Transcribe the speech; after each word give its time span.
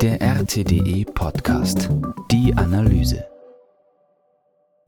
Der 0.00 0.20
RTDE 0.22 1.04
Podcast. 1.04 1.90
Die 2.30 2.54
Analyse. 2.54 3.26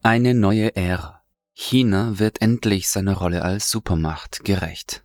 Eine 0.03 0.33
neue 0.33 0.75
Ära. 0.75 1.23
China 1.53 2.19
wird 2.19 2.41
endlich 2.41 2.89
seiner 2.89 3.19
Rolle 3.19 3.43
als 3.43 3.71
Supermacht 3.71 4.45
gerecht. 4.45 5.05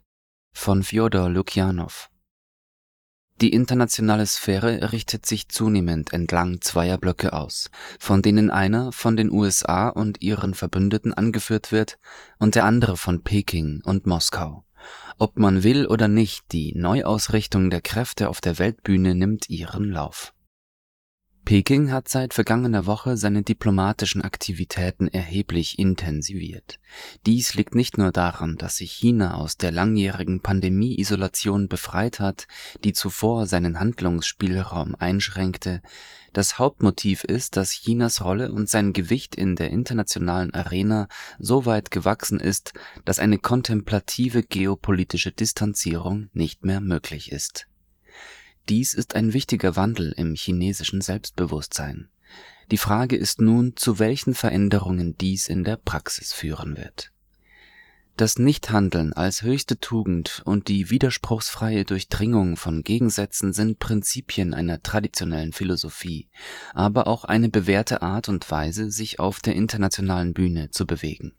Von 0.54 0.84
Fjodor 0.84 1.30
Lukjanov. 1.30 2.10
Die 3.42 3.52
internationale 3.52 4.26
Sphäre 4.26 4.94
richtet 4.94 5.26
sich 5.26 5.50
zunehmend 5.50 6.14
entlang 6.14 6.62
zweier 6.62 6.98
Blöcke 6.98 7.34
aus, 7.34 7.70
von 8.00 8.22
denen 8.22 8.50
einer 8.50 8.94
von 8.94 9.18
den 9.18 9.30
USA 9.30 9.90
und 9.90 10.22
ihren 10.22 10.54
Verbündeten 10.54 11.14
angeführt 11.14 11.74
wird 11.74 12.00
und 12.40 12.56
der 12.56 12.64
andere 12.64 12.96
von 12.96 13.24
Peking 13.24 13.82
und 13.84 14.08
Moskau. 14.08 14.64
Ob 15.18 15.38
man 15.38 15.64
will 15.64 15.88
oder 15.88 16.08
nicht, 16.08 16.52
die 16.52 16.74
Neuausrichtung 16.76 17.70
der 17.70 17.82
Kräfte 17.82 18.30
auf 18.30 18.42
der 18.42 18.60
Weltbühne 18.60 19.16
nimmt 19.16 19.50
ihren 19.50 19.92
Lauf. 19.92 20.34
Peking 21.46 21.92
hat 21.92 22.10
seit 22.10 22.34
vergangener 22.34 22.88
Woche 22.88 23.18
seine 23.18 23.44
diplomatischen 23.44 24.24
Aktivitäten 24.24 25.08
erheblich 25.08 25.78
intensiviert. 25.78 26.80
Dies 27.28 27.54
liegt 27.54 27.76
nicht 27.76 28.00
nur 28.00 28.12
daran, 28.12 28.58
dass 28.58 28.78
sich 28.78 28.92
China 28.92 29.36
aus 29.36 29.56
der 29.56 29.72
langjährigen 29.72 30.42
Pandemie-Isolation 30.42 31.68
befreit 31.68 32.20
hat, 32.20 32.48
die 32.84 32.94
zuvor 32.94 33.46
seinen 33.46 33.80
Handlungsspielraum 33.80 34.96
einschränkte. 34.96 35.84
Das 36.34 36.58
Hauptmotiv 36.58 37.24
ist, 37.24 37.58
dass 37.58 37.74
Chinas 37.74 38.24
Rolle 38.24 38.52
und 38.52 38.68
sein 38.68 38.92
Gewicht 38.92 39.36
in 39.36 39.56
der 39.56 39.70
internationalen 39.70 40.52
Arena 40.52 41.08
so 41.38 41.68
weit 41.68 41.92
gewachsen 41.92 42.40
ist, 42.40 42.74
dass 43.06 43.20
eine 43.20 43.38
kontemplative 43.38 44.42
geopolitische 44.42 45.32
Distanzierung 45.32 46.28
nicht 46.34 46.66
mehr 46.66 46.82
möglich 46.82 47.32
ist 47.32 47.68
dies 48.70 48.94
ist 48.94 49.16
ein 49.16 49.34
wichtiger 49.34 49.76
Wandel 49.76 50.12
im 50.12 50.36
chinesischen 50.36 51.02
Selbstbewusstsein. 51.02 52.10
Die 52.72 52.78
Frage 52.78 53.16
ist 53.16 53.40
nun, 53.42 53.76
zu 53.76 54.00
welchen 54.00 54.34
Veränderungen 54.34 55.18
dies 55.18 55.48
in 55.48 55.64
der 55.64 55.78
Praxis 55.78 56.34
führen 56.34 56.78
wird. 56.78 57.12
Das 58.18 58.40
Nichthandeln 58.40 59.12
als 59.12 59.42
höchste 59.42 59.78
Tugend 59.80 60.42
und 60.46 60.70
die 60.70 60.90
widerspruchsfreie 60.90 61.84
Durchdringung 61.84 62.56
von 62.56 62.82
Gegensätzen 62.82 63.52
sind 63.52 63.78
Prinzipien 63.78 64.54
einer 64.54 64.82
traditionellen 64.82 65.52
Philosophie, 65.52 66.30
aber 66.74 67.08
auch 67.08 67.26
eine 67.26 67.50
bewährte 67.50 68.02
Art 68.02 68.30
und 68.30 68.50
Weise, 68.50 68.90
sich 68.90 69.20
auf 69.20 69.42
der 69.42 69.56
internationalen 69.56 70.34
Bühne 70.34 70.72
zu 70.72 70.86
bewegen 70.88 71.34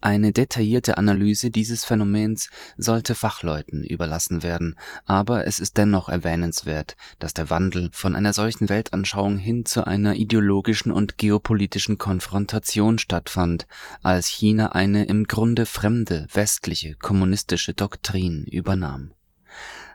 eine 0.00 0.32
detaillierte 0.32 0.98
Analyse 0.98 1.50
dieses 1.50 1.84
Phänomens 1.84 2.50
sollte 2.76 3.14
Fachleuten 3.14 3.82
überlassen 3.82 4.42
werden, 4.42 4.76
aber 5.04 5.46
es 5.46 5.58
ist 5.58 5.76
dennoch 5.76 6.08
erwähnenswert, 6.08 6.96
dass 7.18 7.34
der 7.34 7.50
Wandel 7.50 7.90
von 7.92 8.14
einer 8.14 8.32
solchen 8.32 8.68
Weltanschauung 8.68 9.38
hin 9.38 9.64
zu 9.64 9.86
einer 9.86 10.14
ideologischen 10.14 10.92
und 10.92 11.18
geopolitischen 11.18 11.98
Konfrontation 11.98 12.98
stattfand, 12.98 13.66
als 14.02 14.28
China 14.28 14.72
eine 14.72 15.04
im 15.06 15.24
Grunde 15.24 15.66
fremde 15.66 16.26
westliche 16.32 16.94
kommunistische 16.94 17.74
Doktrin 17.74 18.44
übernahm 18.44 19.12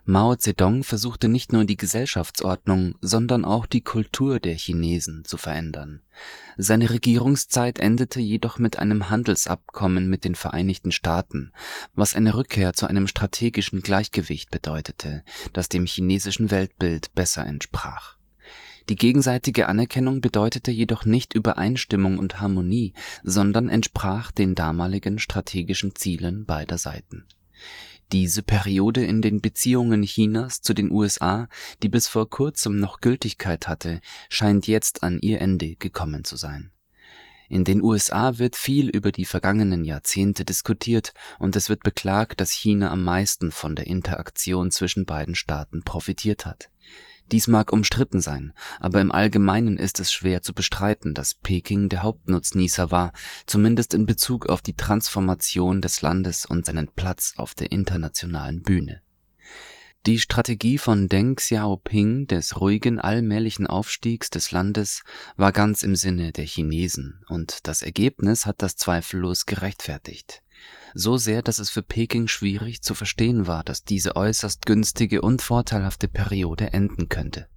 Mao 0.04 0.36
Zedong 0.36 0.84
versuchte 0.84 1.28
nicht 1.28 1.54
nur 1.54 1.64
die 1.66 1.78
Gesellschaftsordnung, 1.78 2.96
sondern 3.02 3.46
auch 3.46 3.68
die 3.68 3.82
Kultur 3.82 4.40
der 4.40 4.56
Chinesen 4.56 5.26
zu 5.26 5.38
verändern. 5.38 6.02
Seine 6.58 6.90
Regierungszeit 6.90 7.78
endete 7.78 8.20
jedoch 8.20 8.58
mit 8.58 8.80
einem 8.80 9.12
Handelsabkommen 9.12 10.10
mit 10.10 10.26
den 10.26 10.34
Vereinigten 10.34 10.92
Staaten, 10.92 11.52
was 11.94 12.16
eine 12.16 12.34
Rückkehr 12.34 12.74
zu 12.74 12.88
einem 12.88 13.06
strategischen 13.08 13.82
Gleichgewicht 13.82 14.50
bedeutete, 14.50 15.24
das 15.54 15.70
dem 15.70 15.86
chinesischen 15.86 16.50
Weltbild 16.50 17.14
besser 17.14 17.46
entsprach. 17.46 18.18
Die 18.90 18.96
gegenseitige 18.96 19.70
Anerkennung 19.70 20.20
bedeutete 20.20 20.72
jedoch 20.72 21.06
nicht 21.06 21.36
Übereinstimmung 21.36 22.18
und 22.18 22.42
Harmonie, 22.42 22.94
sondern 23.24 23.70
entsprach 23.70 24.32
den 24.32 24.56
damaligen 24.56 25.20
strategischen 25.20 25.94
Zielen 25.94 26.46
beider 26.46 26.80
Seiten 26.80 27.28
diese 28.12 28.44
Periode 28.44 29.06
in 29.06 29.22
den 29.22 29.42
Beziehungen 29.42 30.04
Chinas 30.04 30.62
zu 30.62 30.74
den 30.74 30.92
USA, 30.92 31.48
die 31.82 31.90
bis 31.90 32.08
vor 32.08 32.30
kurzem 32.30 32.80
noch 32.80 33.02
Gültigkeit 33.02 33.68
hatte, 33.68 34.02
scheint 34.30 34.68
jetzt 34.68 35.04
an 35.04 35.20
ihr 35.22 35.42
Ende 35.42 35.76
gekommen 35.76 36.24
zu 36.24 36.36
sein. 36.36 36.72
In 37.50 37.66
den 37.66 37.82
USA 37.82 38.38
wird 38.38 38.56
viel 38.56 38.88
über 38.88 39.12
die 39.12 39.26
vergangenen 39.26 39.84
Jahrzehnte 39.84 40.46
diskutiert 40.46 41.14
und 41.38 41.56
es 41.56 41.68
wird 41.68 41.84
beklagt, 41.84 42.40
dass 42.40 42.52
China 42.52 42.92
am 42.92 43.04
meisten 43.04 43.52
von 43.52 43.76
der 43.76 43.88
Interaktion 43.88 44.72
zwischen 44.72 45.06
beiden 45.06 45.36
Staaten 45.36 45.84
profitiert 45.84 46.46
hat 46.46 46.70
dies 47.32 47.48
mag 47.48 47.72
umstritten 47.72 48.22
sein, 48.22 48.54
aber 48.80 49.02
im 49.02 49.12
Allgemeinen 49.12 49.78
ist 49.78 50.00
es 50.00 50.12
schwer 50.12 50.42
zu 50.42 50.54
bestreiten, 50.54 51.14
dass 51.14 51.34
Peking 51.34 51.90
der 51.90 52.04
Hauptnutznießer 52.04 52.92
war, 52.92 53.14
zumindest 53.46 53.94
in 53.94 54.06
Bezug 54.06 54.50
auf 54.50 54.62
die 54.62 54.76
Transformation 54.76 55.82
des 55.82 56.02
Landes 56.02 56.46
und 56.46 56.66
seinen 56.66 56.88
Platz 56.88 57.34
auf 57.38 57.56
der 57.56 57.72
internationalen 57.72 58.62
Bühne. 58.62 59.02
Die 60.08 60.20
Strategie 60.20 60.80
von 60.80 61.08
Deng 61.10 61.36
Xiaoping 61.36 62.26
des 62.26 62.60
ruhigen 62.60 63.00
allmählichen 63.00 63.68
Aufstiegs 63.68 64.32
des 64.32 64.52
Landes 64.52 65.04
war 65.38 65.52
ganz 65.52 65.84
im 65.84 65.96
Sinne 65.96 66.32
der 66.32 66.46
Chinesen, 66.46 67.24
und 67.28 67.68
das 67.68 67.84
Ergebnis 67.84 68.48
hat 68.48 68.64
das 68.64 68.76
zweifellos 68.76 69.46
gerechtfertigt 69.46 70.42
so 70.94 71.18
sehr, 71.18 71.42
dass 71.42 71.60
es 71.60 71.70
für 71.70 71.84
Peking 71.84 72.28
schwierig 72.28 72.82
zu 72.82 72.94
verstehen 72.94 73.48
war, 73.48 73.64
dass 73.64 73.84
diese 73.84 74.16
äußerst 74.16 74.66
günstige 74.66 75.22
und 75.22 75.42
vorteilhafte 75.42 76.08
Periode 76.08 76.74
enden 76.74 77.10
könnte. 77.10 77.48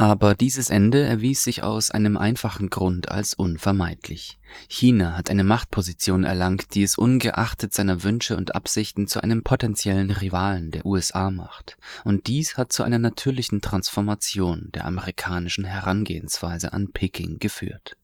Aber 0.00 0.36
dieses 0.36 0.70
Ende 0.70 1.02
erwies 1.02 1.42
sich 1.42 1.64
aus 1.64 1.90
einem 1.90 2.16
einfachen 2.16 2.70
Grund 2.70 3.08
als 3.08 3.34
unvermeidlich. 3.34 4.38
China 4.68 5.16
hat 5.16 5.28
eine 5.28 5.42
Machtposition 5.42 6.22
erlangt, 6.22 6.74
die 6.74 6.84
es 6.84 6.96
ungeachtet 6.96 7.74
seiner 7.74 8.04
Wünsche 8.04 8.36
und 8.36 8.54
Absichten 8.54 9.08
zu 9.08 9.20
einem 9.20 9.42
potenziellen 9.42 10.12
Rivalen 10.12 10.70
der 10.70 10.86
USA 10.86 11.32
macht. 11.32 11.78
Und 12.04 12.28
dies 12.28 12.56
hat 12.56 12.72
zu 12.72 12.84
einer 12.84 13.00
natürlichen 13.00 13.60
Transformation 13.60 14.68
der 14.72 14.84
amerikanischen 14.84 15.64
Herangehensweise 15.64 16.72
an 16.72 16.92
Peking 16.92 17.40
geführt. 17.40 17.96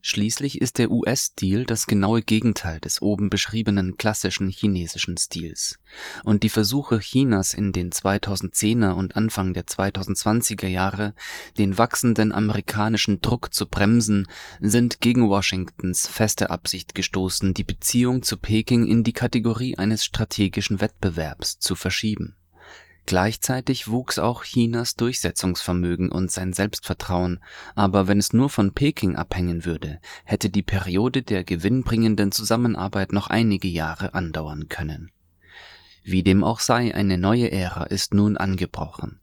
Schließlich 0.00 0.60
ist 0.60 0.78
der 0.78 0.92
US-Stil 0.92 1.64
das 1.64 1.86
genaue 1.86 2.22
Gegenteil 2.22 2.78
des 2.78 3.02
oben 3.02 3.30
beschriebenen 3.30 3.96
klassischen 3.96 4.48
chinesischen 4.48 5.16
Stils. 5.16 5.78
Und 6.22 6.44
die 6.44 6.48
Versuche 6.48 7.00
Chinas 7.00 7.52
in 7.52 7.72
den 7.72 7.90
2010er 7.90 8.92
und 8.92 9.16
Anfang 9.16 9.54
der 9.54 9.66
2020er 9.66 10.68
Jahre, 10.68 11.14
den 11.58 11.78
wachsenden 11.78 12.30
amerikanischen 12.30 13.20
Druck 13.20 13.52
zu 13.52 13.66
bremsen, 13.66 14.28
sind 14.60 15.00
gegen 15.00 15.28
Washingtons 15.28 16.06
feste 16.06 16.50
Absicht 16.50 16.94
gestoßen, 16.94 17.52
die 17.52 17.64
Beziehung 17.64 18.22
zu 18.22 18.36
Peking 18.36 18.86
in 18.86 19.02
die 19.02 19.12
Kategorie 19.12 19.76
eines 19.76 20.04
strategischen 20.04 20.80
Wettbewerbs 20.80 21.58
zu 21.58 21.74
verschieben 21.74 22.36
Gleichzeitig 23.08 23.88
wuchs 23.88 24.18
auch 24.18 24.44
Chinas 24.44 24.94
Durchsetzungsvermögen 24.94 26.12
und 26.12 26.30
sein 26.30 26.52
Selbstvertrauen, 26.52 27.40
aber 27.74 28.06
wenn 28.06 28.18
es 28.18 28.34
nur 28.34 28.50
von 28.50 28.74
Peking 28.74 29.16
abhängen 29.16 29.64
würde, 29.64 29.98
hätte 30.24 30.50
die 30.50 30.62
Periode 30.62 31.22
der 31.22 31.42
gewinnbringenden 31.42 32.32
Zusammenarbeit 32.32 33.14
noch 33.14 33.28
einige 33.28 33.66
Jahre 33.66 34.12
andauern 34.12 34.68
können. 34.68 35.10
Wie 36.04 36.22
dem 36.22 36.44
auch 36.44 36.60
sei, 36.60 36.94
eine 36.94 37.16
neue 37.16 37.50
Ära 37.50 37.84
ist 37.84 38.12
nun 38.12 38.36
angebrochen. 38.36 39.22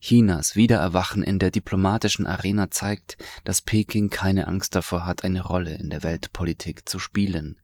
Chinas 0.00 0.56
Wiedererwachen 0.56 1.22
in 1.22 1.38
der 1.38 1.50
diplomatischen 1.50 2.26
Arena 2.26 2.70
zeigt, 2.70 3.18
dass 3.44 3.60
Peking 3.60 4.08
keine 4.08 4.48
Angst 4.48 4.74
davor 4.74 5.04
hat, 5.04 5.24
eine 5.24 5.42
Rolle 5.42 5.74
in 5.74 5.90
der 5.90 6.02
Weltpolitik 6.02 6.88
zu 6.88 6.98
spielen. 6.98 7.60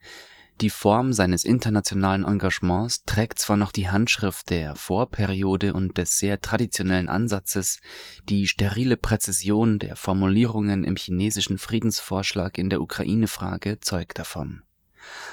Die 0.63 0.71
Form 0.71 1.13
seines 1.13 1.43
internationalen 1.43 2.25
Engagements 2.25 3.03
trägt 3.05 3.41
zwar 3.41 3.57
noch 3.57 3.73
die 3.73 3.91
Handschrift 3.91 4.49
der 4.49 4.77
Vorperiode 4.77 5.75
und 5.75 5.99
des 5.99 6.21
sehr 6.21 6.41
traditionellen 6.41 7.09
Ansatzes, 7.09 7.81
die 8.29 8.47
sterile 8.47 8.97
Präzision 8.97 9.81
der 9.81 9.97
Formulierungen 9.97 10.85
im 10.85 10.95
chinesischen 10.95 11.59
Friedensvorschlag 11.59 12.59
in 12.59 12.71
der 12.71 12.81
Ukraine-Frage 12.81 13.81
zeugt 13.81 14.21
davon 14.21 14.63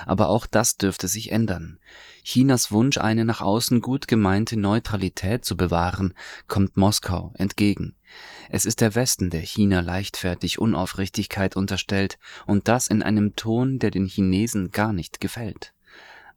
aber 0.05 0.29
auch 0.29 0.45
das 0.45 0.77
dürfte 0.77 1.07
sich 1.07 1.31
ändern. 1.31 1.79
Chinas 2.23 2.71
Wunsch, 2.71 2.97
eine 2.97 3.25
nach 3.25 3.41
außen 3.41 3.81
gut 3.81 4.07
gemeinte 4.07 4.57
Neutralität 4.57 5.45
zu 5.45 5.57
bewahren, 5.57 6.13
kommt 6.47 6.77
Moskau 6.77 7.33
entgegen. 7.35 7.95
Es 8.49 8.65
ist 8.65 8.81
der 8.81 8.95
Westen, 8.95 9.29
der 9.29 9.41
China 9.41 9.79
leichtfertig 9.79 10.59
Unaufrichtigkeit 10.59 11.55
unterstellt, 11.55 12.17
und 12.45 12.67
das 12.67 12.87
in 12.87 13.03
einem 13.03 13.35
Ton, 13.35 13.79
der 13.79 13.91
den 13.91 14.05
Chinesen 14.05 14.71
gar 14.71 14.93
nicht 14.93 15.19
gefällt. 15.19 15.73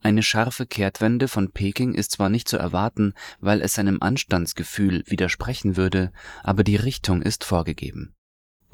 Eine 0.01 0.21
scharfe 0.21 0.65
Kehrtwende 0.65 1.29
von 1.29 1.51
Peking 1.51 1.93
ist 1.93 2.11
zwar 2.11 2.27
nicht 2.29 2.49
zu 2.49 2.57
erwarten, 2.57 3.13
weil 3.39 3.61
es 3.61 3.75
seinem 3.75 4.01
Anstandsgefühl 4.01 5.03
widersprechen 5.07 5.77
würde, 5.77 6.11
aber 6.43 6.65
die 6.65 6.75
Richtung 6.75 7.21
ist 7.21 7.45
vorgegeben. 7.45 8.13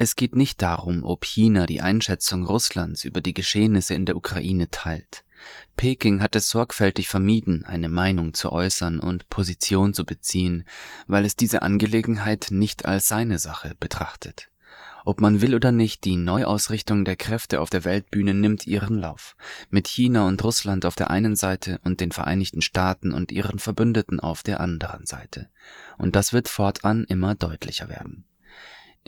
Es 0.01 0.15
geht 0.15 0.33
nicht 0.33 0.61
darum, 0.61 1.03
ob 1.03 1.25
China 1.25 1.65
die 1.65 1.81
Einschätzung 1.81 2.45
Russlands 2.45 3.03
über 3.03 3.19
die 3.19 3.33
Geschehnisse 3.33 3.95
in 3.95 4.05
der 4.05 4.15
Ukraine 4.15 4.71
teilt. 4.71 5.25
Peking 5.75 6.21
hat 6.21 6.37
es 6.37 6.47
sorgfältig 6.47 7.09
vermieden, 7.09 7.65
eine 7.65 7.89
Meinung 7.89 8.33
zu 8.33 8.53
äußern 8.53 9.01
und 9.01 9.29
Position 9.29 9.93
zu 9.93 10.05
beziehen, 10.05 10.63
weil 11.07 11.25
es 11.25 11.35
diese 11.35 11.63
Angelegenheit 11.63 12.47
nicht 12.49 12.85
als 12.85 13.09
seine 13.09 13.39
Sache 13.39 13.75
betrachtet. 13.77 14.49
Ob 15.03 15.19
man 15.19 15.41
will 15.41 15.53
oder 15.53 15.73
nicht, 15.73 16.05
die 16.05 16.15
Neuausrichtung 16.15 17.03
der 17.03 17.17
Kräfte 17.17 17.59
auf 17.59 17.69
der 17.69 17.83
Weltbühne 17.83 18.33
nimmt 18.33 18.65
ihren 18.67 18.99
Lauf, 18.99 19.35
mit 19.69 19.89
China 19.89 20.29
und 20.29 20.41
Russland 20.45 20.85
auf 20.85 20.95
der 20.95 21.09
einen 21.09 21.35
Seite 21.35 21.81
und 21.83 21.99
den 21.99 22.13
Vereinigten 22.13 22.61
Staaten 22.61 23.11
und 23.11 23.33
ihren 23.33 23.59
Verbündeten 23.59 24.21
auf 24.21 24.43
der 24.43 24.61
anderen 24.61 25.05
Seite. 25.05 25.49
Und 25.97 26.15
das 26.15 26.31
wird 26.31 26.47
fortan 26.47 27.03
immer 27.03 27.35
deutlicher 27.35 27.89
werden. 27.89 28.23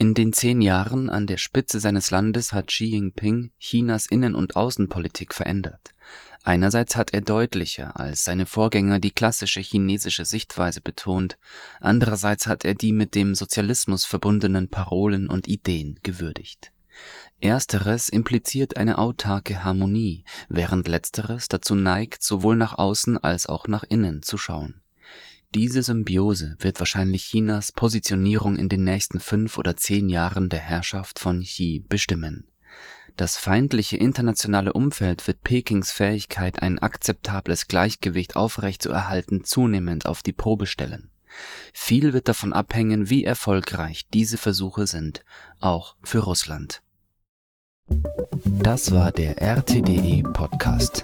In 0.01 0.15
den 0.15 0.33
zehn 0.33 0.61
Jahren 0.61 1.11
an 1.11 1.27
der 1.27 1.37
Spitze 1.37 1.79
seines 1.79 2.09
Landes 2.09 2.53
hat 2.53 2.69
Xi 2.69 2.85
Jinping 2.85 3.51
Chinas 3.59 4.07
Innen- 4.07 4.33
und 4.33 4.55
Außenpolitik 4.55 5.31
verändert. 5.31 5.93
Einerseits 6.41 6.95
hat 6.95 7.13
er 7.13 7.21
deutlicher 7.21 7.99
als 7.99 8.23
seine 8.23 8.47
Vorgänger 8.47 8.97
die 8.97 9.11
klassische 9.11 9.59
chinesische 9.59 10.25
Sichtweise 10.25 10.81
betont, 10.81 11.37
andererseits 11.81 12.47
hat 12.47 12.65
er 12.65 12.73
die 12.73 12.93
mit 12.93 13.13
dem 13.13 13.35
Sozialismus 13.35 14.05
verbundenen 14.05 14.69
Parolen 14.69 15.29
und 15.29 15.47
Ideen 15.47 15.99
gewürdigt. 16.01 16.71
Ersteres 17.39 18.09
impliziert 18.09 18.77
eine 18.77 18.97
autarke 18.97 19.63
Harmonie, 19.63 20.25
während 20.49 20.87
letzteres 20.87 21.47
dazu 21.47 21.75
neigt, 21.75 22.23
sowohl 22.23 22.55
nach 22.55 22.75
außen 22.75 23.19
als 23.19 23.45
auch 23.45 23.67
nach 23.67 23.83
innen 23.83 24.23
zu 24.23 24.39
schauen. 24.39 24.80
Diese 25.53 25.83
Symbiose 25.83 26.55
wird 26.59 26.79
wahrscheinlich 26.79 27.25
Chinas 27.25 27.73
Positionierung 27.73 28.55
in 28.55 28.69
den 28.69 28.85
nächsten 28.85 29.19
fünf 29.19 29.57
oder 29.57 29.75
zehn 29.75 30.07
Jahren 30.07 30.47
der 30.47 30.59
Herrschaft 30.59 31.19
von 31.19 31.41
Xi 31.41 31.83
bestimmen. 31.89 32.47
Das 33.17 33.37
feindliche 33.37 33.97
internationale 33.97 34.71
Umfeld 34.71 35.27
wird 35.27 35.43
Pekings 35.43 35.91
Fähigkeit, 35.91 36.61
ein 36.61 36.79
akzeptables 36.79 37.67
Gleichgewicht 37.67 38.37
aufrechtzuerhalten, 38.37 39.43
zunehmend 39.43 40.05
auf 40.05 40.23
die 40.23 40.31
Probe 40.31 40.65
stellen. 40.65 41.09
Viel 41.73 42.13
wird 42.13 42.29
davon 42.29 42.53
abhängen, 42.53 43.09
wie 43.09 43.25
erfolgreich 43.25 44.07
diese 44.13 44.37
Versuche 44.37 44.87
sind, 44.87 45.25
auch 45.59 45.97
für 46.01 46.19
Russland. 46.19 46.81
Das 48.45 48.91
war 48.91 49.11
der 49.11 49.41
RTDE 49.41 50.23
Podcast. 50.31 51.03